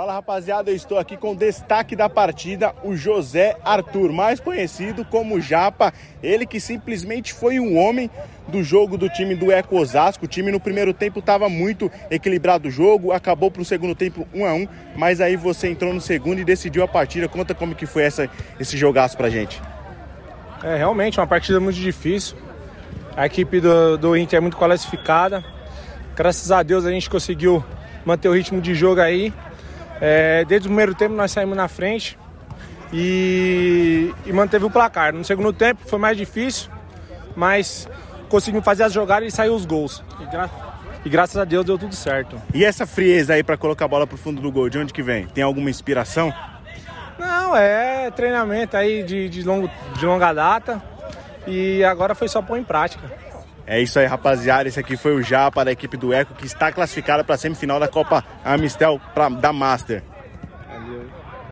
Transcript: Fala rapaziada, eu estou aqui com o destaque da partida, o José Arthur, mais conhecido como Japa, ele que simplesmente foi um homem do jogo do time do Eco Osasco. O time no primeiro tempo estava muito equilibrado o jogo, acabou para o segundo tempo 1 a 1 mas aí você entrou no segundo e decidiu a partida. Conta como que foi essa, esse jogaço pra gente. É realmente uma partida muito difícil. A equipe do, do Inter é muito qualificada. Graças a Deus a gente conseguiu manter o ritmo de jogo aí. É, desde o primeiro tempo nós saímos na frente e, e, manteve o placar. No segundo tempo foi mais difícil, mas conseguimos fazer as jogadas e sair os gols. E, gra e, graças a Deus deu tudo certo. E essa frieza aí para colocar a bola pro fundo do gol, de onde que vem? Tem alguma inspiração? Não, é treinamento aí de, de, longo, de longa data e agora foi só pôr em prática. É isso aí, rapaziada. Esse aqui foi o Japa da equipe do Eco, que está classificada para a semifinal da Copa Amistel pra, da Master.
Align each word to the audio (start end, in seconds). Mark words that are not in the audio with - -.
Fala 0.00 0.14
rapaziada, 0.14 0.70
eu 0.70 0.74
estou 0.74 0.98
aqui 0.98 1.14
com 1.14 1.32
o 1.32 1.36
destaque 1.36 1.94
da 1.94 2.08
partida, 2.08 2.74
o 2.82 2.96
José 2.96 3.58
Arthur, 3.62 4.10
mais 4.14 4.40
conhecido 4.40 5.04
como 5.04 5.38
Japa, 5.42 5.92
ele 6.22 6.46
que 6.46 6.58
simplesmente 6.58 7.34
foi 7.34 7.60
um 7.60 7.76
homem 7.76 8.10
do 8.48 8.64
jogo 8.64 8.96
do 8.96 9.10
time 9.10 9.34
do 9.34 9.52
Eco 9.52 9.76
Osasco. 9.76 10.24
O 10.24 10.26
time 10.26 10.50
no 10.50 10.58
primeiro 10.58 10.94
tempo 10.94 11.18
estava 11.18 11.50
muito 11.50 11.92
equilibrado 12.10 12.68
o 12.68 12.70
jogo, 12.70 13.12
acabou 13.12 13.50
para 13.50 13.60
o 13.60 13.64
segundo 13.64 13.94
tempo 13.94 14.26
1 14.32 14.46
a 14.46 14.54
1 14.54 14.68
mas 14.96 15.20
aí 15.20 15.36
você 15.36 15.68
entrou 15.68 15.92
no 15.92 16.00
segundo 16.00 16.38
e 16.38 16.46
decidiu 16.46 16.82
a 16.82 16.88
partida. 16.88 17.28
Conta 17.28 17.54
como 17.54 17.74
que 17.74 17.84
foi 17.84 18.04
essa, 18.04 18.26
esse 18.58 18.78
jogaço 18.78 19.18
pra 19.18 19.28
gente. 19.28 19.60
É 20.64 20.78
realmente 20.78 21.20
uma 21.20 21.26
partida 21.26 21.60
muito 21.60 21.76
difícil. 21.76 22.38
A 23.14 23.26
equipe 23.26 23.60
do, 23.60 23.98
do 23.98 24.16
Inter 24.16 24.38
é 24.38 24.40
muito 24.40 24.56
qualificada. 24.56 25.44
Graças 26.16 26.50
a 26.50 26.62
Deus 26.62 26.86
a 26.86 26.90
gente 26.90 27.10
conseguiu 27.10 27.62
manter 28.02 28.30
o 28.30 28.32
ritmo 28.32 28.62
de 28.62 28.74
jogo 28.74 29.02
aí. 29.02 29.30
É, 30.00 30.44
desde 30.46 30.66
o 30.66 30.70
primeiro 30.70 30.94
tempo 30.94 31.14
nós 31.14 31.30
saímos 31.30 31.56
na 31.56 31.68
frente 31.68 32.18
e, 32.92 34.12
e, 34.24 34.32
manteve 34.32 34.64
o 34.64 34.70
placar. 34.70 35.12
No 35.12 35.24
segundo 35.24 35.52
tempo 35.52 35.82
foi 35.86 35.98
mais 35.98 36.16
difícil, 36.16 36.70
mas 37.36 37.88
conseguimos 38.28 38.64
fazer 38.64 38.84
as 38.84 38.92
jogadas 38.92 39.32
e 39.32 39.36
sair 39.36 39.50
os 39.50 39.64
gols. 39.64 40.02
E, 40.20 40.24
gra 40.26 40.50
e, 41.04 41.08
graças 41.08 41.36
a 41.36 41.44
Deus 41.44 41.64
deu 41.64 41.78
tudo 41.78 41.94
certo. 41.94 42.40
E 42.52 42.64
essa 42.64 42.86
frieza 42.86 43.34
aí 43.34 43.42
para 43.42 43.56
colocar 43.56 43.84
a 43.84 43.88
bola 43.88 44.06
pro 44.06 44.16
fundo 44.16 44.40
do 44.40 44.50
gol, 44.50 44.68
de 44.68 44.78
onde 44.78 44.92
que 44.92 45.02
vem? 45.02 45.26
Tem 45.26 45.44
alguma 45.44 45.70
inspiração? 45.70 46.32
Não, 47.18 47.54
é 47.54 48.10
treinamento 48.10 48.76
aí 48.76 49.02
de, 49.02 49.28
de, 49.28 49.42
longo, 49.42 49.70
de 49.94 50.06
longa 50.06 50.32
data 50.32 50.82
e 51.46 51.84
agora 51.84 52.14
foi 52.14 52.28
só 52.28 52.40
pôr 52.40 52.58
em 52.58 52.64
prática. 52.64 53.10
É 53.66 53.80
isso 53.80 53.98
aí, 53.98 54.06
rapaziada. 54.06 54.68
Esse 54.68 54.80
aqui 54.80 54.96
foi 54.96 55.14
o 55.14 55.22
Japa 55.22 55.64
da 55.64 55.72
equipe 55.72 55.96
do 55.96 56.12
Eco, 56.12 56.34
que 56.34 56.46
está 56.46 56.72
classificada 56.72 57.22
para 57.22 57.34
a 57.34 57.38
semifinal 57.38 57.78
da 57.78 57.88
Copa 57.88 58.24
Amistel 58.44 59.00
pra, 59.14 59.28
da 59.28 59.52
Master. 59.52 60.02